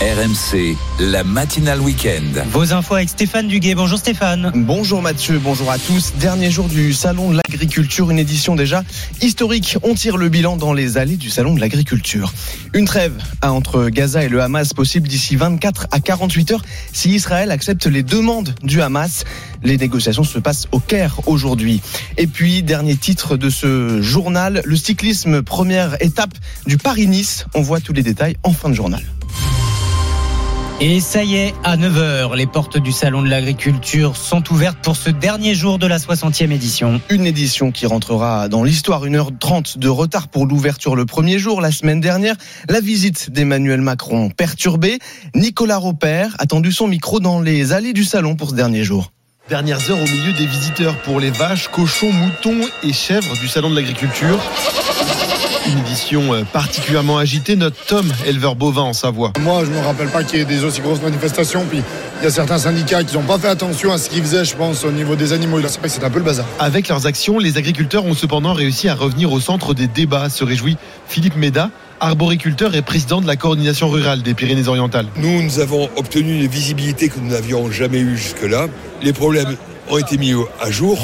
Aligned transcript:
RMC, 0.00 0.78
la 0.98 1.24
matinale 1.24 1.78
week-end. 1.78 2.42
Vos 2.52 2.72
infos 2.72 2.94
avec 2.94 3.10
Stéphane 3.10 3.48
Duguet. 3.48 3.74
Bonjour 3.74 3.98
Stéphane. 3.98 4.50
Bonjour 4.54 5.02
Mathieu, 5.02 5.38
bonjour 5.38 5.70
à 5.70 5.76
tous. 5.76 6.14
Dernier 6.18 6.50
jour 6.50 6.68
du 6.68 6.94
Salon 6.94 7.32
de 7.32 7.36
l'Agriculture, 7.36 8.10
une 8.10 8.18
édition 8.18 8.56
déjà 8.56 8.82
historique. 9.20 9.76
On 9.82 9.92
tire 9.92 10.16
le 10.16 10.30
bilan 10.30 10.56
dans 10.56 10.72
les 10.72 10.96
allées 10.96 11.18
du 11.18 11.28
Salon 11.28 11.54
de 11.54 11.60
l'Agriculture. 11.60 12.32
Une 12.72 12.86
trêve 12.86 13.12
entre 13.42 13.90
Gaza 13.90 14.24
et 14.24 14.30
le 14.30 14.40
Hamas 14.40 14.72
possible 14.72 15.06
d'ici 15.06 15.36
24 15.36 15.88
à 15.90 16.00
48 16.00 16.52
heures 16.52 16.62
si 16.94 17.10
Israël 17.10 17.50
accepte 17.50 17.84
les 17.84 18.02
demandes 18.02 18.54
du 18.62 18.80
Hamas. 18.80 19.24
Les 19.62 19.76
négociations 19.76 20.24
se 20.24 20.38
passent 20.38 20.66
au 20.72 20.80
Caire 20.80 21.20
aujourd'hui. 21.26 21.82
Et 22.16 22.26
puis, 22.26 22.62
dernier 22.62 22.96
titre 22.96 23.36
de 23.36 23.50
ce 23.50 24.00
journal, 24.00 24.62
le 24.64 24.76
cyclisme, 24.76 25.42
première 25.42 26.02
étape 26.02 26.32
du 26.64 26.78
Paris-Nice. 26.78 27.44
On 27.52 27.60
voit 27.60 27.80
tous 27.80 27.92
les 27.92 28.02
détails 28.02 28.38
en 28.44 28.54
fin 28.54 28.70
de 28.70 28.74
journal. 28.74 29.02
Et 30.82 31.00
ça 31.00 31.22
y 31.22 31.36
est, 31.36 31.54
à 31.62 31.76
9h, 31.76 32.34
les 32.34 32.46
portes 32.46 32.78
du 32.78 32.90
Salon 32.90 33.20
de 33.20 33.28
l'Agriculture 33.28 34.16
sont 34.16 34.42
ouvertes 34.50 34.78
pour 34.82 34.96
ce 34.96 35.10
dernier 35.10 35.54
jour 35.54 35.78
de 35.78 35.86
la 35.86 35.98
60e 35.98 36.50
édition. 36.52 37.02
Une 37.10 37.26
édition 37.26 37.70
qui 37.70 37.84
rentrera 37.84 38.48
dans 38.48 38.64
l'histoire. 38.64 39.04
1h30 39.04 39.78
de 39.78 39.88
retard 39.90 40.28
pour 40.28 40.46
l'ouverture 40.46 40.96
le 40.96 41.04
premier 41.04 41.38
jour. 41.38 41.60
La 41.60 41.70
semaine 41.70 42.00
dernière, 42.00 42.34
la 42.70 42.80
visite 42.80 43.30
d'Emmanuel 43.30 43.82
Macron 43.82 44.30
perturbée. 44.30 45.00
Nicolas 45.34 45.76
Robert 45.76 46.34
a 46.38 46.46
tendu 46.46 46.72
son 46.72 46.88
micro 46.88 47.20
dans 47.20 47.42
les 47.42 47.74
allées 47.74 47.92
du 47.92 48.04
salon 48.04 48.34
pour 48.34 48.48
ce 48.48 48.54
dernier 48.54 48.82
jour. 48.82 49.12
Dernières 49.50 49.90
heures 49.90 49.98
au 49.98 50.10
milieu 50.10 50.32
des 50.32 50.46
visiteurs 50.46 50.96
pour 51.02 51.20
les 51.20 51.30
vaches, 51.30 51.68
cochons, 51.68 52.10
moutons 52.10 52.66
et 52.82 52.94
chèvres 52.94 53.36
du 53.38 53.48
Salon 53.48 53.68
de 53.68 53.74
l'Agriculture. 53.74 54.38
Une 55.70 55.78
édition 55.78 56.34
euh, 56.34 56.42
particulièrement 56.42 57.18
agitée. 57.18 57.54
Notre 57.54 57.76
Tom, 57.86 58.12
éleveur 58.26 58.56
bovin 58.56 58.82
en 58.82 58.92
Savoie. 58.92 59.32
Moi, 59.40 59.62
je 59.64 59.70
ne 59.70 59.76
me 59.76 59.80
rappelle 59.80 60.08
pas 60.08 60.24
qu'il 60.24 60.40
y 60.40 60.42
ait 60.42 60.44
des 60.44 60.64
aussi 60.64 60.80
grosses 60.80 61.00
manifestations. 61.00 61.64
Puis 61.68 61.80
il 62.20 62.24
y 62.24 62.26
a 62.26 62.30
certains 62.30 62.58
syndicats 62.58 63.04
qui 63.04 63.16
n'ont 63.16 63.22
pas 63.22 63.38
fait 63.38 63.48
attention 63.48 63.92
à 63.92 63.98
ce 63.98 64.10
qu'ils 64.10 64.22
faisaient, 64.22 64.44
je 64.44 64.56
pense, 64.56 64.82
au 64.82 64.90
niveau 64.90 65.14
des 65.14 65.32
animaux. 65.32 65.60
C'est 65.62 65.78
vrai 65.78 65.88
que 65.88 65.94
c'est 65.94 66.02
un 66.02 66.10
peu 66.10 66.18
le 66.18 66.24
bazar. 66.24 66.44
Avec 66.58 66.88
leurs 66.88 67.06
actions, 67.06 67.38
les 67.38 67.56
agriculteurs 67.56 68.04
ont 68.04 68.14
cependant 68.14 68.52
réussi 68.52 68.88
à 68.88 68.96
revenir 68.96 69.32
au 69.32 69.38
centre 69.38 69.72
des 69.72 69.86
débats, 69.86 70.28
se 70.28 70.42
réjouit 70.42 70.76
Philippe 71.06 71.36
Méda, 71.36 71.70
arboriculteur 72.00 72.74
et 72.74 72.82
président 72.82 73.20
de 73.20 73.28
la 73.28 73.36
coordination 73.36 73.88
rurale 73.88 74.22
des 74.22 74.34
Pyrénées-Orientales. 74.34 75.06
Nous, 75.16 75.40
nous 75.40 75.60
avons 75.60 75.88
obtenu 75.96 76.40
une 76.42 76.48
visibilité 76.48 77.08
que 77.08 77.20
nous 77.20 77.30
n'avions 77.30 77.70
jamais 77.70 78.00
eue 78.00 78.16
jusque-là. 78.16 78.66
Les 79.02 79.12
problèmes 79.12 79.56
ont 79.88 79.98
été 79.98 80.18
mis 80.18 80.34
à 80.60 80.70
jour 80.72 80.98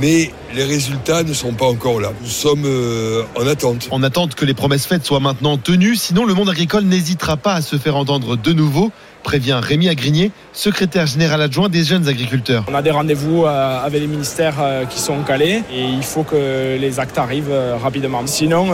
mais 0.00 0.30
les 0.54 0.64
résultats 0.64 1.22
ne 1.22 1.32
sont 1.32 1.52
pas 1.52 1.66
encore 1.66 2.00
là. 2.00 2.12
Nous 2.20 2.28
sommes 2.28 2.64
euh, 2.64 3.22
en 3.36 3.46
attente. 3.46 3.88
En 3.90 4.02
attente 4.02 4.34
que 4.34 4.44
les 4.44 4.54
promesses 4.54 4.86
faites 4.86 5.04
soient 5.04 5.20
maintenant 5.20 5.56
tenues, 5.56 5.96
sinon 5.96 6.24
le 6.24 6.34
monde 6.34 6.48
agricole 6.50 6.84
n'hésitera 6.84 7.36
pas 7.36 7.54
à 7.54 7.62
se 7.62 7.76
faire 7.76 7.96
entendre 7.96 8.36
de 8.36 8.52
nouveau 8.52 8.92
prévient 9.22 9.60
Rémi 9.62 9.88
Agrigné, 9.88 10.30
secrétaire 10.52 11.06
général 11.06 11.40
adjoint 11.40 11.68
des 11.68 11.84
jeunes 11.84 12.08
agriculteurs. 12.08 12.64
On 12.68 12.74
a 12.74 12.82
des 12.82 12.90
rendez-vous 12.90 13.44
euh, 13.44 13.84
avec 13.84 14.00
les 14.00 14.06
ministères 14.06 14.56
euh, 14.60 14.84
qui 14.84 14.98
sont 15.00 15.22
calés 15.22 15.62
et 15.72 15.84
il 15.84 16.02
faut 16.02 16.22
que 16.22 16.76
les 16.78 17.00
actes 17.00 17.18
arrivent 17.18 17.50
euh, 17.50 17.76
rapidement. 17.76 18.26
Sinon, 18.26 18.68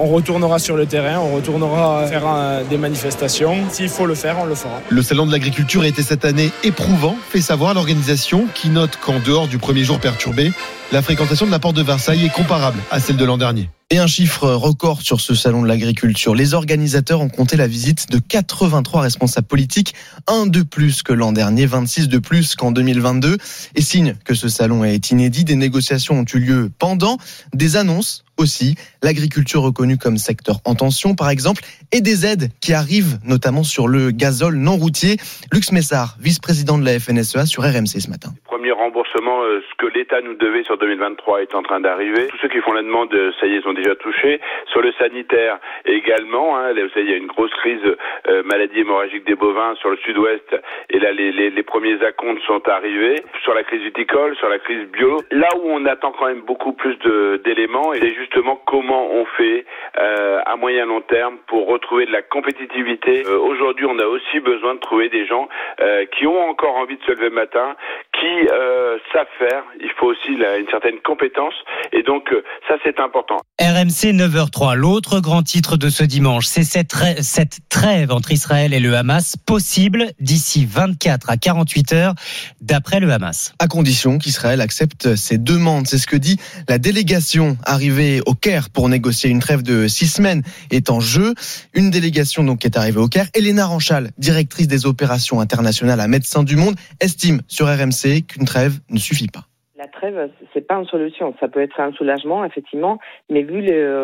on 0.00 0.06
retournera 0.06 0.58
sur 0.58 0.76
le 0.76 0.86
terrain, 0.86 1.18
on 1.18 1.34
retournera 1.34 2.06
faire 2.06 2.26
des 2.68 2.76
manifestations. 2.76 3.56
S'il 3.70 3.88
faut 3.88 4.06
le 4.06 4.14
faire, 4.14 4.36
on 4.40 4.44
le 4.44 4.54
fera. 4.54 4.80
Le 4.88 5.02
salon 5.02 5.26
de 5.26 5.32
l'agriculture 5.32 5.82
a 5.82 5.86
été 5.86 6.02
cette 6.02 6.24
année 6.24 6.50
éprouvant, 6.64 7.16
fait 7.30 7.40
savoir 7.40 7.74
l'organisation 7.74 8.46
qui 8.54 8.68
note 8.68 8.98
qu'en 9.00 9.18
dehors 9.20 9.48
du 9.48 9.58
premier 9.58 9.84
jour 9.84 9.98
perturbé, 9.98 10.52
la 10.92 11.02
fréquentation 11.02 11.46
de 11.46 11.50
la 11.50 11.58
porte 11.58 11.76
de 11.76 11.82
Versailles 11.82 12.24
est 12.24 12.32
comparable 12.32 12.78
à 12.90 13.00
celle 13.00 13.16
de 13.16 13.24
l'an 13.24 13.38
dernier. 13.38 13.68
Et 13.90 13.96
un 13.96 14.06
chiffre 14.06 14.50
record 14.50 15.00
sur 15.00 15.18
ce 15.18 15.34
salon 15.34 15.62
de 15.62 15.66
l'agriculture. 15.66 16.34
Les 16.34 16.52
organisateurs 16.52 17.22
ont 17.22 17.30
compté 17.30 17.56
la 17.56 17.66
visite 17.66 18.10
de 18.10 18.18
83 18.18 19.00
responsables 19.00 19.46
politiques, 19.46 19.94
un 20.26 20.44
de 20.44 20.60
plus 20.60 21.02
que 21.02 21.14
l'an 21.14 21.32
dernier, 21.32 21.64
26 21.64 22.08
de 22.08 22.18
plus 22.18 22.54
qu'en 22.54 22.70
2022. 22.70 23.38
Et 23.76 23.80
signe 23.80 24.14
que 24.26 24.34
ce 24.34 24.50
salon 24.50 24.84
est 24.84 25.10
inédit, 25.10 25.44
des 25.44 25.56
négociations 25.56 26.18
ont 26.20 26.24
eu 26.34 26.38
lieu 26.38 26.70
pendant, 26.78 27.16
des 27.54 27.76
annonces 27.76 28.24
aussi, 28.38 28.76
l'agriculture 29.02 29.62
reconnue 29.62 29.98
comme 29.98 30.16
secteur 30.16 30.56
en 30.64 30.74
tension 30.74 31.14
par 31.14 31.30
exemple, 31.30 31.62
et 31.92 32.00
des 32.00 32.26
aides 32.26 32.50
qui 32.60 32.72
arrivent 32.72 33.18
notamment 33.24 33.64
sur 33.64 33.88
le 33.88 34.10
gazole 34.10 34.56
non 34.56 34.76
routier. 34.76 35.16
Lux 35.52 35.72
Messard, 35.72 36.16
vice-président 36.20 36.78
de 36.78 36.84
la 36.84 36.98
FNSEA 36.98 37.46
sur 37.46 37.62
RMC 37.62 38.00
ce 38.00 38.10
matin 38.10 38.30
premier 38.58 38.72
remboursement, 38.72 39.42
euh, 39.44 39.62
ce 39.70 39.74
que 39.76 39.86
l'État 39.86 40.20
nous 40.20 40.34
devait 40.34 40.64
sur 40.64 40.76
2023 40.78 41.42
est 41.42 41.54
en 41.54 41.62
train 41.62 41.78
d'arriver. 41.78 42.26
Tous 42.26 42.38
ceux 42.38 42.48
qui 42.48 42.58
font 42.58 42.72
la 42.72 42.82
demande, 42.82 43.14
euh, 43.14 43.30
ça 43.38 43.46
y 43.46 43.54
est, 43.54 43.62
sont 43.62 43.72
déjà 43.72 43.94
touchés. 43.94 44.40
Sur 44.72 44.82
le 44.82 44.90
sanitaire 44.98 45.60
également, 45.84 46.58
hein, 46.58 46.72
vous 46.72 46.88
savez, 46.88 47.06
il 47.06 47.10
y 47.10 47.14
a 47.14 47.16
une 47.16 47.28
grosse 47.28 47.52
crise 47.52 47.80
euh, 48.28 48.42
maladie 48.42 48.80
hémorragique 48.80 49.24
des 49.26 49.36
bovins 49.36 49.76
sur 49.76 49.90
le 49.90 49.96
sud-ouest, 49.98 50.56
et 50.90 50.98
là, 50.98 51.12
les, 51.12 51.30
les, 51.30 51.50
les 51.50 51.62
premiers 51.62 52.02
acomptes 52.04 52.42
sont 52.48 52.60
arrivés. 52.68 53.22
Sur 53.44 53.54
la 53.54 53.62
crise 53.62 53.82
viticole, 53.82 54.36
sur 54.36 54.48
la 54.48 54.58
crise 54.58 54.88
bio, 54.90 55.22
là 55.30 55.48
où 55.62 55.70
on 55.70 55.86
attend 55.86 56.12
quand 56.18 56.26
même 56.26 56.42
beaucoup 56.42 56.72
plus 56.72 56.98
d'éléments, 57.44 57.92
c'est 57.94 58.14
justement 58.28 58.60
comment 58.66 59.10
on 59.10 59.24
fait 59.24 59.64
euh, 59.98 60.40
à 60.44 60.56
moyen 60.56 60.86
long 60.86 61.00
terme 61.00 61.38
pour 61.46 61.66
retrouver 61.66 62.06
de 62.06 62.12
la 62.12 62.22
compétitivité. 62.22 63.24
Euh, 63.26 63.38
Aujourd'hui, 63.38 63.86
on 63.86 63.98
a 63.98 64.04
aussi 64.04 64.40
besoin 64.40 64.74
de 64.74 64.80
trouver 64.80 65.08
des 65.08 65.26
gens 65.26 65.48
euh, 65.80 66.04
qui 66.06 66.26
ont 66.26 66.48
encore 66.48 66.76
envie 66.76 66.96
de 66.96 67.02
se 67.04 67.12
lever 67.12 67.30
le 67.30 67.34
matin, 67.34 67.76
qui 68.18 68.48
euh, 68.48 68.98
savent 69.12 69.26
faire. 69.38 69.62
Il 69.80 69.90
faut 69.98 70.06
aussi 70.06 70.32
une 70.32 70.68
certaine 70.70 70.98
compétence. 71.04 71.54
Et 71.92 72.02
donc, 72.02 72.32
euh, 72.32 72.42
ça, 72.66 72.74
c'est 72.84 72.98
important. 73.00 73.36
RMC 73.60 74.12
9h03. 74.12 74.74
L'autre 74.74 75.20
grand 75.20 75.42
titre 75.42 75.76
de 75.76 75.88
ce 75.88 76.04
dimanche, 76.04 76.46
c'est 76.46 76.64
cette, 76.64 76.94
cette 77.20 77.58
trêve 77.68 78.12
entre 78.12 78.32
Israël 78.32 78.74
et 78.74 78.80
le 78.80 78.94
Hamas 78.96 79.36
possible 79.36 80.06
d'ici 80.20 80.66
24 80.68 81.30
à 81.30 81.36
48 81.36 81.92
heures, 81.92 82.14
d'après 82.60 83.00
le 83.00 83.10
Hamas. 83.12 83.54
À 83.58 83.66
condition 83.68 84.18
qu'Israël 84.18 84.60
accepte 84.60 85.14
ses 85.14 85.38
demandes. 85.38 85.86
C'est 85.86 85.98
ce 85.98 86.06
que 86.06 86.16
dit 86.16 86.38
la 86.68 86.78
délégation 86.78 87.56
arrivée 87.64 88.20
au 88.26 88.34
Caire 88.34 88.70
pour 88.70 88.88
négocier 88.88 89.30
une 89.30 89.40
trêve 89.40 89.62
de 89.62 89.86
six 89.86 90.08
semaines 90.08 90.42
est 90.70 90.90
en 90.90 91.00
jeu. 91.00 91.34
Une 91.74 91.90
délégation 91.90 92.42
donc 92.42 92.60
qui 92.60 92.66
est 92.66 92.76
arrivée 92.76 93.00
au 93.00 93.08
Caire. 93.08 93.26
Elena 93.34 93.66
Ranchal, 93.66 94.10
directrice 94.18 94.68
des 94.68 94.86
opérations 94.86 95.40
internationales 95.40 96.00
à 96.00 96.08
Médecins 96.08 96.42
du 96.42 96.56
Monde, 96.56 96.76
estime 97.00 97.42
sur 97.48 97.66
RMC 97.66 98.07
qu'une 98.22 98.44
trêve 98.44 98.80
ne 98.90 98.98
suffit 98.98 99.28
pas. 99.28 99.44
La 99.76 99.86
trêve, 99.86 100.30
c'est 100.52 100.66
pas 100.66 100.74
une 100.74 100.86
solution. 100.86 101.34
Ça 101.38 101.46
peut 101.46 101.60
être 101.60 101.78
un 101.78 101.92
soulagement, 101.92 102.44
effectivement, 102.44 102.98
mais 103.30 103.42
vu 103.42 103.60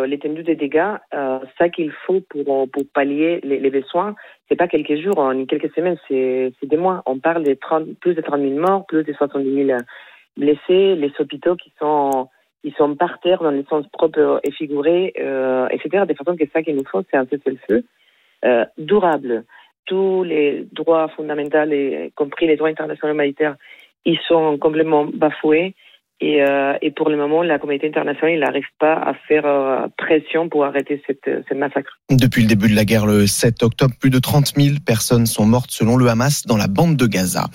l'étendue 0.07 0.45
des 0.45 0.55
dégâts, 0.55 0.95
euh, 1.13 1.41
ça 1.59 1.69
qu'il 1.69 1.91
faut 2.07 2.21
pour, 2.21 2.69
pallier 2.95 3.41
les, 3.43 3.59
les 3.59 3.71
besoins, 3.71 4.15
c'est 4.49 4.55
pas 4.55 4.69
quelques 4.69 5.03
jours 5.03 5.19
hein, 5.19 5.35
ni 5.35 5.49
quelques 5.49 5.75
semaines, 5.75 5.99
c'est 6.09 6.53
des 6.63 6.77
mois. 6.77 7.03
On 7.07 7.19
parle 7.19 7.43
de 7.43 7.55
30, 7.55 7.99
plus 8.01 8.15
de 8.15 8.21
30 8.21 8.41
000 8.41 8.61
morts, 8.61 8.87
plus 8.87 9.03
de 9.03 9.13
70 9.13 9.67
000 9.67 9.79
blessés, 10.37 10.95
les 10.95 11.13
hôpitaux 11.19 11.57
qui 11.57 11.73
sont 11.81 12.29
qui 12.65 12.75
sont 12.79 12.95
par 12.97 13.21
terre 13.21 13.43
dans 13.43 13.51
le 13.51 13.63
sens 13.69 13.87
propre 13.89 14.41
et 14.43 14.51
figuré, 14.51 15.13
euh, 15.19 15.69
etc. 15.69 16.05
De 16.09 16.15
façon 16.15 16.35
que 16.35 16.45
ça 16.51 16.63
qu'il 16.63 16.77
nous 16.77 16.87
faut, 16.91 17.03
c'est 17.11 17.17
un 17.19 17.27
cessez-le-feu 17.27 17.85
euh, 18.47 18.65
durable. 18.79 19.45
Tous 19.85 20.25
les 20.25 20.67
droits 20.73 21.09
fondamentaux, 21.09 21.71
y 21.71 22.11
compris 22.15 22.47
les 22.47 22.57
droits 22.57 22.71
internationaux 22.71 23.13
humanitaires, 23.13 23.57
ils 24.05 24.19
sont 24.29 24.59
complètement 24.59 25.05
bafoués. 25.05 25.75
Et, 26.21 26.43
euh, 26.43 26.75
et, 26.81 26.93
pour 26.93 27.11
le 27.11 27.17
moment, 27.17 27.43
la 27.43 27.59
communauté 27.59 27.89
internationale 27.89 28.39
n'arrive 28.39 28.69
pas 28.79 28.95
à 28.95 29.15
faire 29.27 29.45
euh, 29.47 29.89
pression 29.99 30.49
pour 30.49 30.65
arrêter 30.65 31.03
cette, 31.07 31.25
cette, 31.25 31.59
massacre. 31.59 31.99
Depuis 32.09 32.43
le 32.43 32.49
début 32.49 32.69
de 32.69 32.77
la 32.77 32.85
guerre 32.85 33.07
le 33.07 33.27
7 33.27 33.65
octobre, 33.65 33.95
plus 33.99 34.11
de 34.11 34.21
30 34.21 34.53
000 34.57 34.77
personnes 34.87 35.27
sont 35.27 35.45
mortes 35.45 35.73
selon 35.73 35.97
le 35.97 36.07
Hamas 36.09 36.47
dans 36.47 36.57
la 36.57 36.69
bande 36.69 36.97
de 36.97 37.07
Gaza. 37.07 37.47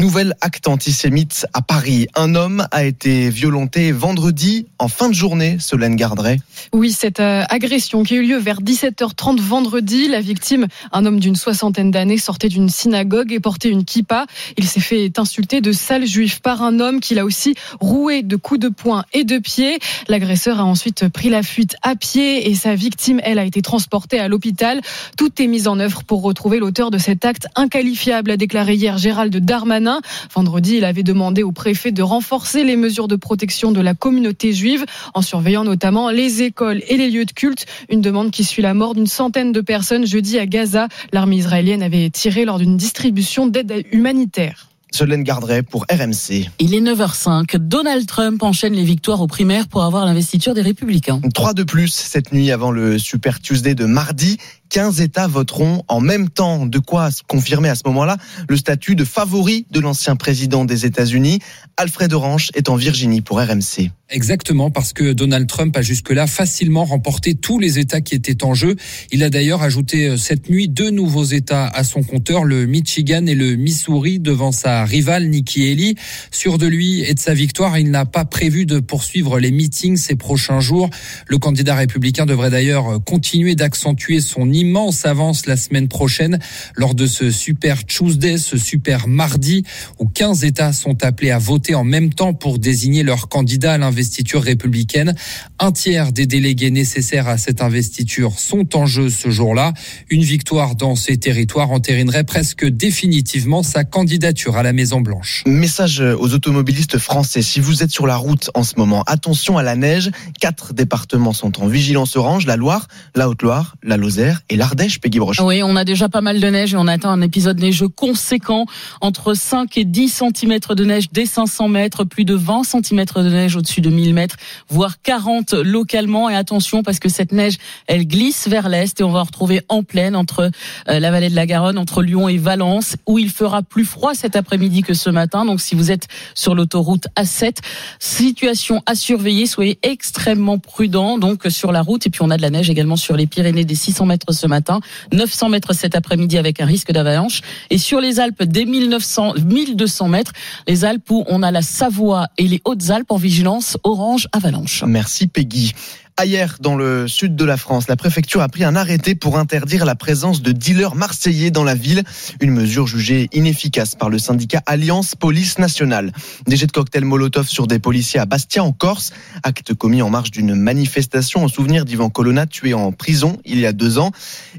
Nouvel 0.00 0.32
acte 0.40 0.66
antisémite 0.66 1.46
à 1.52 1.60
Paris. 1.60 2.06
Un 2.14 2.34
homme 2.34 2.66
a 2.70 2.84
été 2.84 3.28
violenté 3.28 3.92
vendredi 3.92 4.66
en 4.78 4.88
fin 4.88 5.10
de 5.10 5.14
journée, 5.14 5.58
Solène 5.60 5.94
Garderet. 5.94 6.38
Oui, 6.72 6.92
cette 6.92 7.20
euh, 7.20 7.42
agression 7.50 8.02
qui 8.02 8.14
a 8.14 8.16
eu 8.16 8.26
lieu 8.26 8.38
vers 8.38 8.62
17h30 8.62 9.40
vendredi. 9.40 10.08
La 10.08 10.20
victime, 10.20 10.68
un 10.90 11.04
homme 11.04 11.20
d'une 11.20 11.36
soixantaine 11.36 11.90
d'années, 11.90 12.18
sortait 12.18 12.48
d'une 12.48 12.70
synagogue 12.70 13.30
et 13.30 13.40
portait 13.40 13.68
une 13.68 13.84
kippa. 13.84 14.24
Il 14.56 14.64
s'est 14.64 14.80
fait 14.80 15.18
insulter 15.18 15.60
de 15.60 15.72
sale 15.72 16.06
juif 16.06 16.40
par 16.40 16.62
un 16.62 16.80
homme 16.80 17.00
qui 17.00 17.14
l'a 17.14 17.24
aussi 17.26 17.54
roué 17.78 18.05
de 18.06 18.36
coups 18.36 18.60
de 18.60 18.68
poing 18.68 19.04
et 19.12 19.24
de 19.24 19.38
pied. 19.38 19.78
L'agresseur 20.08 20.60
a 20.60 20.64
ensuite 20.64 21.08
pris 21.08 21.28
la 21.28 21.42
fuite 21.42 21.76
à 21.82 21.96
pied 21.96 22.48
et 22.48 22.54
sa 22.54 22.74
victime, 22.74 23.20
elle, 23.24 23.38
a 23.38 23.44
été 23.44 23.62
transportée 23.62 24.20
à 24.20 24.28
l'hôpital. 24.28 24.80
Tout 25.16 25.42
est 25.42 25.48
mis 25.48 25.66
en 25.66 25.80
œuvre 25.80 26.04
pour 26.04 26.22
retrouver 26.22 26.58
l'auteur 26.58 26.90
de 26.90 26.98
cet 26.98 27.24
acte 27.24 27.48
inqualifiable, 27.56 28.30
a 28.30 28.36
déclaré 28.36 28.74
hier 28.74 28.96
Gérald 28.96 29.36
Darmanin. 29.36 30.00
Vendredi, 30.32 30.76
il 30.76 30.84
avait 30.84 31.02
demandé 31.02 31.42
au 31.42 31.50
préfet 31.52 31.90
de 31.90 32.02
renforcer 32.02 32.62
les 32.62 32.76
mesures 32.76 33.08
de 33.08 33.16
protection 33.16 33.72
de 33.72 33.80
la 33.80 33.94
communauté 33.94 34.52
juive 34.52 34.84
en 35.14 35.22
surveillant 35.22 35.64
notamment 35.64 36.10
les 36.10 36.42
écoles 36.42 36.82
et 36.88 36.96
les 36.96 37.10
lieux 37.10 37.24
de 37.24 37.32
culte. 37.32 37.66
Une 37.88 38.00
demande 38.00 38.30
qui 38.30 38.44
suit 38.44 38.62
la 38.62 38.74
mort 38.74 38.94
d'une 38.94 39.06
centaine 39.06 39.50
de 39.50 39.60
personnes 39.60 40.06
jeudi 40.06 40.38
à 40.38 40.46
Gaza. 40.46 40.86
L'armée 41.12 41.36
israélienne 41.36 41.82
avait 41.82 42.08
tiré 42.10 42.44
lors 42.44 42.58
d'une 42.58 42.76
distribution 42.76 43.48
d'aide 43.48 43.84
humanitaire. 43.90 44.68
Solène 44.96 45.24
Garderet 45.24 45.62
pour 45.62 45.84
RMC. 45.90 46.48
Il 46.58 46.74
est 46.74 46.80
9h05. 46.80 47.58
Donald 47.58 48.06
Trump 48.06 48.42
enchaîne 48.42 48.72
les 48.72 48.82
victoires 48.82 49.20
aux 49.20 49.26
primaires 49.26 49.68
pour 49.68 49.84
avoir 49.84 50.06
l'investiture 50.06 50.54
des 50.54 50.62
Républicains. 50.62 51.20
3 51.34 51.52
de 51.52 51.64
plus 51.64 51.92
cette 51.92 52.32
nuit 52.32 52.50
avant 52.50 52.70
le 52.70 52.98
Super 52.98 53.38
Tuesday 53.38 53.74
de 53.74 53.84
mardi. 53.84 54.38
15 54.68 55.00
États 55.00 55.26
voteront 55.26 55.82
en 55.88 56.00
même 56.00 56.28
temps. 56.28 56.66
De 56.66 56.78
quoi 56.78 57.10
confirmer 57.28 57.68
à 57.68 57.74
ce 57.74 57.82
moment-là 57.86 58.16
le 58.48 58.56
statut 58.56 58.94
de 58.94 59.04
favori 59.04 59.66
de 59.70 59.80
l'ancien 59.80 60.16
président 60.16 60.64
des 60.64 60.86
États-Unis. 60.86 61.40
Alfred 61.76 62.12
Orange 62.12 62.50
est 62.54 62.68
en 62.68 62.76
Virginie 62.76 63.20
pour 63.20 63.38
RMC. 63.38 63.90
Exactement, 64.08 64.70
parce 64.70 64.92
que 64.92 65.12
Donald 65.12 65.48
Trump 65.48 65.76
a 65.76 65.82
jusque-là 65.82 66.28
facilement 66.28 66.84
remporté 66.84 67.34
tous 67.34 67.58
les 67.58 67.80
États 67.80 68.00
qui 68.00 68.14
étaient 68.14 68.44
en 68.44 68.54
jeu. 68.54 68.76
Il 69.10 69.24
a 69.24 69.30
d'ailleurs 69.30 69.62
ajouté 69.62 70.06
euh, 70.06 70.16
cette 70.16 70.48
nuit 70.48 70.68
deux 70.68 70.90
nouveaux 70.90 71.24
États 71.24 71.66
à 71.66 71.82
son 71.82 72.04
compteur, 72.04 72.44
le 72.44 72.66
Michigan 72.66 73.26
et 73.26 73.34
le 73.34 73.56
Missouri, 73.56 74.20
devant 74.20 74.52
sa 74.52 74.84
rivale 74.84 75.26
Nikki 75.26 75.68
Haley. 75.68 75.94
Sûr 76.30 76.56
de 76.56 76.68
lui 76.68 77.00
et 77.00 77.14
de 77.14 77.18
sa 77.18 77.34
victoire, 77.34 77.78
il 77.78 77.90
n'a 77.90 78.06
pas 78.06 78.24
prévu 78.24 78.64
de 78.64 78.78
poursuivre 78.78 79.40
les 79.40 79.50
meetings 79.50 79.96
ces 79.96 80.14
prochains 80.14 80.60
jours. 80.60 80.88
Le 81.26 81.38
candidat 81.38 81.74
républicain 81.74 82.26
devrait 82.26 82.50
d'ailleurs 82.50 82.88
euh, 82.88 82.98
continuer 83.00 83.56
d'accentuer 83.56 84.20
son 84.20 84.52
immense 84.56 85.06
avance 85.06 85.46
la 85.46 85.56
semaine 85.56 85.88
prochaine 85.88 86.38
lors 86.74 86.94
de 86.94 87.06
ce 87.06 87.30
Super 87.30 87.84
Tuesday, 87.84 88.38
ce 88.38 88.56
Super 88.56 89.06
Mardi, 89.06 89.64
où 89.98 90.06
15 90.06 90.44
États 90.44 90.72
sont 90.72 91.04
appelés 91.04 91.30
à 91.30 91.38
voter 91.38 91.74
en 91.74 91.84
même 91.84 92.12
temps 92.12 92.34
pour 92.34 92.58
désigner 92.58 93.02
leur 93.02 93.28
candidat 93.28 93.74
à 93.74 93.78
l'investiture 93.78 94.42
républicaine. 94.42 95.14
Un 95.58 95.72
tiers 95.72 96.12
des 96.12 96.26
délégués 96.26 96.70
nécessaires 96.70 97.28
à 97.28 97.38
cette 97.38 97.62
investiture 97.62 98.38
sont 98.38 98.76
en 98.76 98.86
jeu 98.86 99.10
ce 99.10 99.30
jour-là. 99.30 99.72
Une 100.10 100.22
victoire 100.22 100.74
dans 100.74 100.96
ces 100.96 101.16
territoires 101.16 101.70
entérinerait 101.70 102.24
presque 102.24 102.66
définitivement 102.66 103.62
sa 103.62 103.84
candidature 103.84 104.56
à 104.56 104.62
la 104.62 104.72
Maison-Blanche. 104.72 105.44
Message 105.46 106.00
aux 106.00 106.34
automobilistes 106.34 106.98
français. 106.98 107.42
Si 107.42 107.60
vous 107.60 107.82
êtes 107.82 107.90
sur 107.90 108.06
la 108.06 108.16
route 108.16 108.50
en 108.54 108.62
ce 108.62 108.74
moment, 108.76 109.02
attention 109.06 109.58
à 109.58 109.62
la 109.62 109.76
neige. 109.76 110.10
Quatre 110.40 110.72
départements 110.72 111.32
sont 111.32 111.62
en 111.62 111.66
vigilance 111.66 112.16
orange. 112.16 112.46
La 112.46 112.56
Loire, 112.56 112.88
la 113.14 113.28
Haute-Loire, 113.28 113.76
la 113.82 113.96
Lozère 113.96 114.42
et 114.48 114.56
l'Ardèche, 114.56 115.00
Peggy 115.00 115.18
Broche. 115.18 115.40
Oui, 115.40 115.62
on 115.62 115.76
a 115.76 115.84
déjà 115.84 116.08
pas 116.08 116.20
mal 116.20 116.40
de 116.40 116.46
neige 116.46 116.74
et 116.74 116.76
on 116.76 116.86
attend 116.86 117.10
un 117.10 117.20
épisode 117.20 117.58
neigeux 117.58 117.88
conséquent. 117.88 118.66
Entre 119.00 119.34
5 119.34 119.76
et 119.76 119.84
10 119.84 120.22
cm 120.34 120.58
de 120.70 120.84
neige 120.84 121.06
dès 121.12 121.26
500 121.26 121.68
mètres, 121.68 122.04
plus 122.04 122.24
de 122.24 122.34
20 122.34 122.62
cm 122.64 123.04
de 123.16 123.30
neige 123.30 123.56
au-dessus 123.56 123.80
de 123.80 123.90
1000 123.90 124.14
mètres, 124.14 124.36
voire 124.68 125.02
40 125.02 125.52
localement. 125.54 126.30
Et 126.30 126.36
attention 126.36 126.82
parce 126.82 126.98
que 126.98 127.08
cette 127.08 127.32
neige, 127.32 127.56
elle 127.86 128.06
glisse 128.06 128.46
vers 128.48 128.68
l'est 128.68 129.00
et 129.00 129.04
on 129.04 129.10
va 129.10 129.22
retrouver 129.22 129.62
en 129.68 129.82
pleine 129.82 130.14
entre 130.14 130.50
euh, 130.88 131.00
la 131.00 131.10
vallée 131.10 131.30
de 131.30 131.36
la 131.36 131.46
Garonne, 131.46 131.78
entre 131.78 132.02
Lyon 132.02 132.28
et 132.28 132.38
Valence, 132.38 132.96
où 133.06 133.18
il 133.18 133.30
fera 133.30 133.62
plus 133.62 133.84
froid 133.84 134.14
cet 134.14 134.36
après-midi 134.36 134.82
que 134.82 134.94
ce 134.94 135.10
matin. 135.10 135.44
Donc 135.44 135.60
si 135.60 135.74
vous 135.74 135.90
êtes 135.90 136.06
sur 136.34 136.54
l'autoroute 136.54 137.06
A7, 137.16 137.56
situation 137.98 138.82
à 138.86 138.94
surveiller, 138.94 139.46
soyez 139.46 139.78
extrêmement 139.82 140.58
prudents 140.58 141.18
donc 141.18 141.46
sur 141.48 141.72
la 141.72 141.82
route. 141.82 142.06
Et 142.06 142.10
puis 142.10 142.22
on 142.22 142.30
a 142.30 142.36
de 142.36 142.42
la 142.42 142.50
neige 142.50 142.70
également 142.70 142.96
sur 142.96 143.16
les 143.16 143.26
Pyrénées 143.26 143.64
des 143.64 143.74
600 143.74 144.06
mètres 144.06 144.35
ce 144.36 144.46
matin, 144.46 144.80
900 145.12 145.48
mètres 145.48 145.72
cet 145.72 145.96
après-midi 145.96 146.38
avec 146.38 146.60
un 146.60 146.66
risque 146.66 146.92
d'avalanche. 146.92 147.40
Et 147.70 147.78
sur 147.78 148.00
les 148.00 148.20
Alpes, 148.20 148.44
dès 148.44 148.64
1900, 148.64 149.34
1200 149.44 150.08
mètres, 150.08 150.32
les 150.68 150.84
Alpes 150.84 151.10
où 151.10 151.24
on 151.26 151.42
a 151.42 151.50
la 151.50 151.62
Savoie 151.62 152.28
et 152.38 152.46
les 152.46 152.60
Hautes-Alpes 152.64 153.10
en 153.10 153.16
vigilance 153.16 153.76
orange 153.82 154.28
avalanche. 154.32 154.84
Merci 154.86 155.26
Peggy. 155.26 155.72
Ailleurs, 156.18 156.56
dans 156.60 156.76
le 156.76 157.08
sud 157.08 157.36
de 157.36 157.44
la 157.44 157.58
France, 157.58 157.88
la 157.88 157.96
préfecture 157.96 158.40
a 158.40 158.48
pris 158.48 158.64
un 158.64 158.74
arrêté 158.74 159.14
pour 159.14 159.38
interdire 159.38 159.84
la 159.84 159.94
présence 159.94 160.40
de 160.40 160.50
dealers 160.50 160.94
marseillais 160.94 161.50
dans 161.50 161.62
la 161.62 161.74
ville. 161.74 162.04
Une 162.40 162.52
mesure 162.52 162.86
jugée 162.86 163.28
inefficace 163.34 163.94
par 163.94 164.08
le 164.08 164.18
syndicat 164.18 164.62
Alliance 164.64 165.14
Police 165.14 165.58
Nationale. 165.58 166.12
Des 166.46 166.56
jets 166.56 166.68
de 166.68 166.72
cocktails 166.72 167.04
Molotov 167.04 167.46
sur 167.48 167.66
des 167.66 167.78
policiers 167.78 168.18
à 168.18 168.24
Bastia, 168.24 168.64
en 168.64 168.72
Corse. 168.72 169.12
Acte 169.42 169.74
commis 169.74 170.00
en 170.00 170.08
marge 170.08 170.30
d'une 170.30 170.54
manifestation 170.54 171.44
au 171.44 171.50
souvenir 171.50 171.84
d'Ivan 171.84 172.08
Colonna, 172.08 172.46
tué 172.46 172.72
en 172.72 172.92
prison 172.92 173.36
il 173.44 173.60
y 173.60 173.66
a 173.66 173.74
deux 173.74 173.98
ans. 173.98 174.10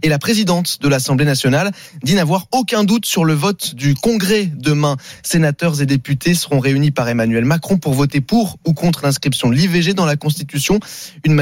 Et 0.04 0.10
la 0.10 0.20
présidente 0.20 0.78
de 0.80 0.88
l'Assemblée 0.88 1.26
nationale 1.26 1.72
dit 2.04 2.14
n'avoir 2.14 2.46
aucun 2.52 2.84
doute 2.84 3.08
sur 3.08 3.26
le 3.26 3.34
vote 3.34 3.74
du 3.74 3.96
Congrès 3.96 4.46
demain. 4.46 4.96
Sénateurs 5.24 5.82
et 5.82 5.88
députés 5.88 6.36
seront 6.36 6.60
réunis 6.60 6.92
par 6.92 7.10
Emmanuel 7.10 7.46
Macron 7.46 7.78
pour 7.80 7.96
voter 7.96 8.22
pour 8.22 8.60
ou 8.64 8.74
contre 8.74 9.04
l'inscription 9.04 9.50
de 9.50 9.56
l'IVG 9.56 9.96
dans 9.96 10.06
la 10.06 10.18
Constitution. 10.18 10.80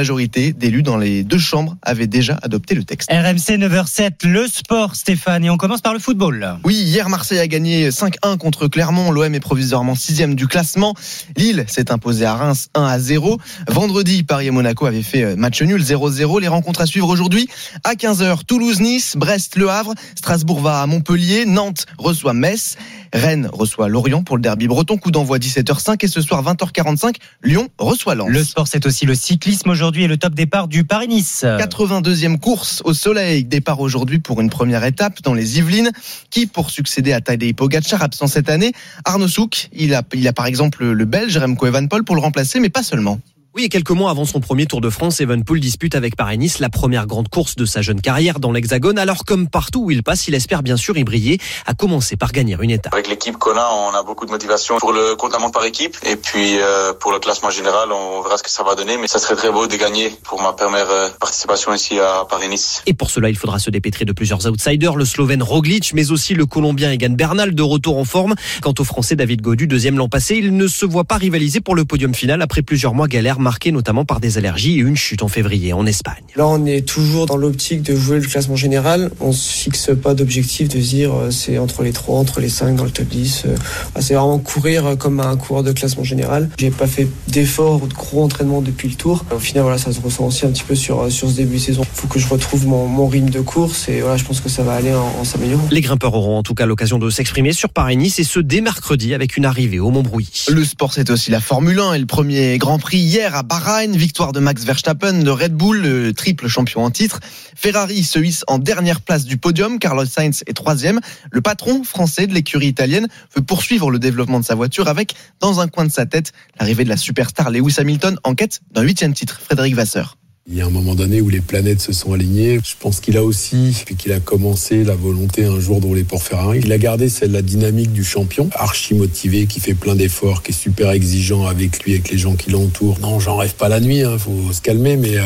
Majorité 0.05 0.53
d'élus 0.53 0.83
dans 0.83 0.97
les 0.97 1.23
deux 1.23 1.39
chambres 1.39 1.77
avaient 1.81 2.05
déjà 2.05 2.37
adopté 2.43 2.75
le 2.75 2.83
texte. 2.83 3.09
RMC 3.11 3.57
9h07, 3.57 4.27
le 4.27 4.45
sport, 4.45 4.95
Stéphane. 4.95 5.43
Et 5.43 5.49
on 5.49 5.57
commence 5.57 5.81
par 5.81 5.93
le 5.93 5.99
football. 5.99 6.59
Oui, 6.63 6.75
hier, 6.75 7.09
Marseille 7.09 7.39
a 7.39 7.47
gagné 7.47 7.89
5-1 7.89 8.37
contre 8.37 8.67
Clermont. 8.67 9.09
L'OM 9.09 9.33
est 9.33 9.39
provisoirement 9.39 9.95
sixième 9.95 10.35
du 10.35 10.45
classement. 10.45 10.93
Lille 11.35 11.65
s'est 11.67 11.91
imposé 11.91 12.23
à 12.23 12.35
Reims 12.35 12.67
1 12.75 12.83
à 12.83 12.99
0. 12.99 13.39
Vendredi, 13.67 14.21
Paris 14.21 14.45
et 14.45 14.51
Monaco 14.51 14.85
avaient 14.85 15.01
fait 15.01 15.35
match 15.35 15.63
nul 15.63 15.81
0-0. 15.81 16.39
Les 16.39 16.47
rencontres 16.47 16.81
à 16.81 16.85
suivre 16.85 17.09
aujourd'hui 17.09 17.49
à 17.83 17.95
15h. 17.95 18.45
Toulouse-Nice, 18.45 19.15
Brest-Le 19.17 19.67
Havre, 19.71 19.95
Strasbourg 20.13 20.61
va 20.61 20.83
à 20.83 20.85
Montpellier, 20.85 21.47
Nantes 21.47 21.87
reçoit 21.97 22.35
Metz. 22.35 22.77
Rennes 23.15 23.49
reçoit 23.51 23.87
Lorient 23.87 24.23
pour 24.23 24.35
le 24.35 24.41
derby 24.41 24.67
breton. 24.67 24.97
Coup 24.97 25.09
d'envoi 25.09 25.37
17h05 25.37 26.03
et 26.03 26.07
ce 26.07 26.21
soir 26.21 26.43
20h45, 26.43 27.15
Lyon 27.43 27.69
reçoit 27.77 28.13
Lens. 28.13 28.29
Le 28.29 28.43
sport, 28.43 28.67
c'est 28.67 28.85
aussi 28.85 29.05
le 29.05 29.15
cyclisme 29.15 29.69
aujourd'hui 29.69 30.03
et 30.03 30.07
le 30.07 30.17
top 30.17 30.35
départ 30.35 30.67
du 30.67 30.83
Paris-Nice. 30.83 31.45
82e 31.45 32.37
course 32.37 32.81
au 32.83 32.93
soleil. 32.93 33.45
Départ 33.45 33.79
aujourd'hui 33.79 34.19
pour 34.19 34.41
une 34.41 34.49
première 34.49 34.83
étape 34.83 35.21
dans 35.23 35.33
les 35.33 35.59
Yvelines. 35.59 35.91
Qui 36.29 36.45
pour 36.45 36.69
succéder 36.69 37.13
à 37.13 37.21
Tadej 37.21 37.53
Pogacar, 37.55 38.03
absent 38.03 38.27
cette 38.27 38.49
année? 38.49 38.73
Arnaud 39.05 39.29
Souk. 39.29 39.69
Il 39.71 39.93
a, 39.93 40.03
il 40.13 40.27
a 40.27 40.33
par 40.33 40.45
exemple 40.45 40.83
le 40.83 41.05
Belge 41.05 41.37
Remco 41.37 41.65
Evenepoel 41.67 42.03
pour 42.03 42.15
le 42.15 42.21
remplacer, 42.21 42.59
mais 42.59 42.69
pas 42.69 42.83
seulement. 42.83 43.19
Oui, 43.57 43.63
et 43.63 43.69
quelques 43.69 43.91
mois 43.91 44.11
avant 44.11 44.25
son 44.25 44.41
premier 44.41 44.65
Tour 44.65 44.81
de 44.81 44.89
France, 44.89 45.21
Evenpool 45.21 45.61
dispute 45.61 45.95
avec 45.95 46.17
Paris-Nice 46.17 46.59
la 46.59 46.67
première 46.67 47.07
grande 47.07 47.29
course 47.29 47.55
de 47.55 47.63
sa 47.63 47.81
jeune 47.81 48.01
carrière 48.01 48.41
dans 48.41 48.51
l'Hexagone. 48.51 48.99
Alors, 48.99 49.23
comme 49.23 49.47
partout 49.47 49.85
où 49.85 49.91
il 49.91 50.03
passe, 50.03 50.27
il 50.27 50.35
espère 50.35 50.61
bien 50.61 50.75
sûr 50.75 50.97
y 50.97 51.05
briller, 51.05 51.39
à 51.65 51.73
commencer 51.73 52.17
par 52.17 52.33
gagner 52.33 52.57
une 52.59 52.69
étape. 52.69 52.93
Avec 52.93 53.07
l'équipe 53.07 53.37
qu'on 53.37 53.55
a, 53.55 53.65
on 53.71 53.95
a 53.95 54.03
beaucoup 54.03 54.25
de 54.25 54.31
motivation 54.31 54.77
pour 54.79 54.91
le 54.91 55.15
compte 55.15 55.31
par 55.53 55.63
équipe. 55.63 55.95
Et 56.05 56.17
puis, 56.17 56.57
euh, 56.57 56.91
pour 56.99 57.13
le 57.13 57.19
classement 57.19 57.49
général, 57.49 57.93
on 57.93 58.21
verra 58.23 58.37
ce 58.37 58.43
que 58.43 58.49
ça 58.49 58.63
va 58.63 58.75
donner. 58.75 58.97
Mais 58.97 59.07
ça 59.07 59.19
serait 59.19 59.37
très 59.37 59.49
beau 59.49 59.67
de 59.67 59.75
gagner 59.77 60.09
pour 60.23 60.41
ma 60.41 60.51
première 60.51 60.89
euh, 60.89 61.07
participation 61.17 61.73
ici 61.73 61.97
à 61.97 62.25
Paris-Nice. 62.29 62.83
Et 62.87 62.93
pour 62.93 63.09
cela, 63.09 63.29
il 63.29 63.37
faudra 63.37 63.59
se 63.59 63.69
dépêtrer 63.69 64.03
de 64.03 64.11
plusieurs 64.11 64.45
outsiders, 64.47 64.97
le 64.97 65.05
Slovène 65.05 65.41
Roglic, 65.41 65.93
mais 65.93 66.11
aussi 66.11 66.33
le 66.33 66.45
Colombien 66.45 66.91
Egan 66.91 67.11
Bernal, 67.11 67.55
de 67.55 67.63
retour 67.63 67.97
en 67.99 68.03
forme. 68.03 68.35
Quant 68.61 68.73
au 68.77 68.83
Français 68.83 69.15
David 69.15 69.41
Godu, 69.41 69.65
deuxième 69.65 69.97
l'an 69.97 70.09
passé, 70.09 70.35
il 70.35 70.57
ne 70.57 70.67
se 70.67 70.85
voit 70.85 71.05
pas 71.05 71.15
rivaliser 71.15 71.61
pour 71.61 71.75
le 71.75 71.85
podium 71.85 72.13
final 72.13 72.41
après 72.41 72.61
plusieurs 72.61 72.93
mois 72.93 73.07
galères 73.07 73.39
marqués 73.45 73.71
notamment 73.71 74.05
par 74.05 74.19
des 74.19 74.37
allergies 74.37 74.79
et 74.79 74.81
une 74.81 74.97
chute 74.97 75.21
en 75.21 75.27
février 75.27 75.71
en 75.71 75.85
Espagne. 75.85 76.23
Là, 76.35 76.47
on 76.47 76.65
est 76.65 76.81
toujours 76.81 77.27
dans 77.27 77.37
l'optique 77.37 77.83
de 77.83 77.95
jouer 77.95 78.19
le 78.19 78.27
classement 78.27 78.55
général. 78.55 79.11
On 79.21 79.31
se 79.31 79.53
fixe 79.53 79.91
pas 80.01 80.15
d'objectif 80.15 80.67
de 80.67 80.81
se 80.81 80.89
dire 80.89 81.13
euh, 81.13 81.31
c'est 81.31 81.59
entre 81.59 81.83
les 81.83 81.93
3, 81.93 82.17
entre 82.19 82.41
les 82.41 82.49
5 82.49 82.75
dans 82.75 82.83
le 82.83 82.89
top 82.89 83.07
10. 83.07 83.43
Euh, 83.45 83.55
c'est 83.99 84.15
vraiment 84.15 84.39
courir 84.39 84.97
comme 84.97 85.19
un 85.19 85.37
coureur 85.37 85.63
de 85.63 85.71
classement 85.71 86.03
général. 86.03 86.49
J'ai 86.57 86.71
pas 86.71 86.87
fait 86.87 87.07
d'efforts 87.27 87.83
ou 87.83 87.87
de 87.87 87.93
gros 87.93 88.23
entraînements 88.23 88.61
depuis 88.61 88.89
le 88.89 88.95
tour. 88.95 89.23
Au 89.33 89.39
final, 89.39 89.63
voilà, 89.63 89.77
ça 89.77 89.93
se 89.93 90.01
ressent 90.01 90.25
aussi 90.25 90.45
un 90.45 90.49
petit 90.49 90.63
peu 90.63 90.75
sur, 90.75 91.01
euh, 91.01 91.09
sur 91.11 91.29
ce 91.29 91.35
début 91.35 91.57
de 91.57 91.61
saison. 91.61 91.83
Il 91.83 91.99
faut 91.99 92.07
que 92.07 92.19
je 92.19 92.27
retrouve 92.27 92.65
mon, 92.65 92.87
mon 92.87 93.07
rythme 93.07 93.29
de 93.29 93.41
course 93.41 93.87
et 93.89 94.01
voilà, 94.01 94.17
je 94.17 94.23
pense 94.23 94.41
que 94.41 94.49
ça 94.49 94.63
va 94.63 94.73
aller 94.73 94.93
en, 94.93 95.05
en 95.19 95.23
s'améliorant. 95.23 95.67
Les 95.69 95.81
grimpeurs 95.81 96.15
auront 96.15 96.39
en 96.39 96.43
tout 96.43 96.55
cas 96.55 96.65
l'occasion 96.65 96.97
de 96.97 97.11
s'exprimer 97.11 97.53
sur 97.53 97.69
Paris-Nice 97.69 98.17
et 98.17 98.23
ce 98.23 98.39
dès 98.39 98.61
mercredi 98.61 99.13
avec 99.13 99.37
une 99.37 99.45
arrivée 99.45 99.79
au 99.79 99.91
Montbrouilly. 99.91 100.45
Le 100.49 100.63
sport, 100.63 100.93
c'est 100.93 101.11
aussi 101.11 101.29
la 101.29 101.39
Formule 101.39 101.79
1 101.79 101.93
et 101.93 101.99
le 101.99 102.05
premier 102.05 102.57
Grand 102.57 102.79
Prix 102.79 102.97
hier 102.97 103.34
à 103.35 103.43
Bahreïn. 103.43 103.91
Victoire 103.97 104.31
de 104.31 104.39
Max 104.39 104.63
Verstappen 104.63 105.21
de 105.21 105.29
Red 105.29 105.53
Bull, 105.53 105.81
le 105.81 106.13
triple 106.13 106.47
champion 106.47 106.85
en 106.85 106.89
titre. 106.89 107.19
Ferrari 107.55 108.03
se 108.03 108.19
hisse 108.19 108.45
en 108.47 108.59
dernière 108.59 109.01
place 109.01 109.25
du 109.25 109.37
podium. 109.37 109.77
Carlos 109.77 110.05
Sainz 110.05 110.43
est 110.47 110.53
troisième. 110.53 111.01
Le 111.31 111.41
patron 111.41 111.83
français 111.83 112.27
de 112.27 112.33
l'écurie 112.33 112.67
italienne 112.67 113.07
veut 113.35 113.43
poursuivre 113.43 113.91
le 113.91 113.99
développement 113.99 114.39
de 114.39 114.45
sa 114.45 114.55
voiture 114.55 114.87
avec, 114.87 115.15
dans 115.41 115.59
un 115.59 115.67
coin 115.67 115.85
de 115.85 115.91
sa 115.91 116.05
tête, 116.05 116.31
l'arrivée 116.59 116.85
de 116.85 116.89
la 116.89 116.97
superstar 116.97 117.51
Lewis 117.51 117.75
Hamilton 117.77 118.17
en 118.23 118.35
quête 118.35 118.61
d'un 118.71 118.83
huitième 118.83 119.13
titre. 119.13 119.41
Frédéric 119.41 119.75
Vasseur. 119.75 120.17
Il 120.47 120.55
y 120.55 120.61
a 120.61 120.67
un 120.67 120.69
moment 120.69 120.93
donné 120.93 121.21
où 121.21 121.29
les 121.29 121.41
planètes 121.41 121.81
se 121.81 121.91
sont 121.91 122.13
alignées. 122.13 122.59
Je 122.63 122.75
pense 122.79 122.99
qu'il 122.99 123.17
a 123.17 123.23
aussi, 123.23 123.81
puis 123.83 123.95
qu'il 123.95 124.11
a 124.11 124.19
commencé 124.19 124.83
la 124.83 124.93
volonté 124.93 125.43
un 125.43 125.59
jour 125.59 125.81
de 125.81 125.87
rouler 125.87 126.03
pour 126.03 126.21
Ferrari. 126.21 126.59
Il 126.63 126.71
a 126.71 126.77
gardé 126.77 127.09
celle 127.09 127.31
la 127.31 127.41
dynamique 127.41 127.91
du 127.91 128.03
champion, 128.03 128.47
archi 128.53 128.93
motivé, 128.93 129.47
qui 129.47 129.59
fait 129.59 129.73
plein 129.73 129.95
d'efforts, 129.95 130.43
qui 130.43 130.51
est 130.51 130.53
super 130.53 130.91
exigeant 130.91 131.47
avec 131.47 131.83
lui, 131.83 131.93
avec 131.93 132.11
les 132.11 132.19
gens 132.19 132.35
qui 132.35 132.51
l'entourent. 132.51 132.99
Non, 132.99 133.19
j'en 133.19 133.37
rêve 133.37 133.55
pas 133.55 133.69
la 133.69 133.79
nuit, 133.79 134.03
hein, 134.03 134.19
faut 134.19 134.53
se 134.53 134.61
calmer, 134.61 134.97
mais 134.97 135.17
euh, 135.17 135.23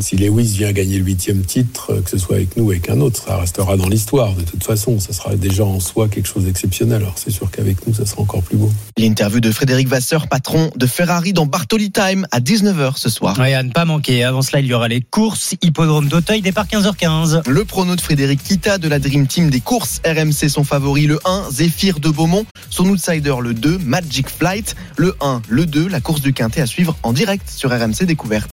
si 0.00 0.16
Lewis 0.16 0.56
vient 0.56 0.72
gagner 0.72 0.98
le 0.98 1.04
huitième 1.04 1.42
titre, 1.42 2.02
que 2.04 2.10
ce 2.10 2.18
soit 2.18 2.34
avec 2.34 2.56
nous 2.56 2.64
ou 2.64 2.70
avec 2.72 2.90
un 2.90 3.00
autre, 3.00 3.22
ça 3.24 3.36
restera 3.36 3.76
dans 3.76 3.88
l'histoire. 3.88 4.34
De 4.34 4.42
toute 4.42 4.64
façon, 4.64 4.98
ça 4.98 5.12
sera 5.12 5.36
déjà 5.36 5.64
en 5.64 5.78
soi 5.78 6.08
quelque 6.08 6.26
chose 6.26 6.42
d'exceptionnel. 6.42 7.02
Alors 7.02 7.18
c'est 7.18 7.30
sûr 7.30 7.52
qu'avec 7.52 7.86
nous, 7.86 7.94
ça 7.94 8.04
sera 8.04 8.22
encore 8.22 8.42
plus 8.42 8.56
beau. 8.56 8.72
L'interview 8.98 9.38
de 9.38 9.52
Frédéric 9.52 9.86
Vasseur, 9.86 10.26
patron 10.26 10.72
de 10.74 10.86
Ferrari 10.86 11.32
dans 11.32 11.46
Bartoli 11.46 11.92
Time 11.92 12.26
à 12.32 12.40
19h 12.40 12.96
ce 12.96 13.10
soir. 13.10 13.38
Ouais, 13.38 13.54
à 13.54 13.62
ne 13.62 13.70
pas 13.70 13.84
manquer. 13.84 14.24
Avant 14.24 14.42
cela, 14.42 14.55
il 14.60 14.66
y 14.66 14.74
aura 14.74 14.88
les 14.88 15.00
courses 15.00 15.54
hippodrome 15.62 16.08
d'Auteuil, 16.08 16.40
départ 16.40 16.66
15h15. 16.66 17.48
Le 17.48 17.64
prono 17.64 17.96
de 17.96 18.00
Frédéric 18.00 18.42
Kita 18.42 18.78
de 18.78 18.88
la 18.88 18.98
Dream 18.98 19.26
Team 19.26 19.50
des 19.50 19.60
courses 19.60 20.00
RMC, 20.06 20.48
son 20.48 20.64
favori, 20.64 21.06
le 21.06 21.18
1, 21.24 21.50
Zéphyr 21.50 22.00
de 22.00 22.08
Beaumont. 22.08 22.46
Son 22.70 22.88
outsider, 22.88 23.34
le 23.40 23.54
2, 23.54 23.78
Magic 23.78 24.28
Flight. 24.28 24.76
Le 24.96 25.14
1, 25.20 25.42
le 25.48 25.66
2, 25.66 25.88
la 25.88 26.00
course 26.00 26.20
du 26.20 26.32
Quintet 26.32 26.60
à 26.60 26.66
suivre 26.66 26.96
en 27.02 27.12
direct 27.12 27.48
sur 27.48 27.70
RMC 27.70 28.04
Découverte. 28.04 28.44